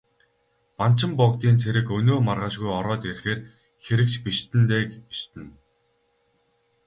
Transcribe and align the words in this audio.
Банчин 0.77 1.11
богдын 1.19 1.55
цэрэг 1.61 1.87
өнөө 1.97 2.19
маргаашгүй 2.27 2.71
ороод 2.79 3.01
ирэхээр 3.09 3.39
хэрэг 3.85 4.07
ч 4.13 4.13
бишиднэ 4.25 4.63
дээ, 4.69 4.83
бишиднэ. 5.07 5.45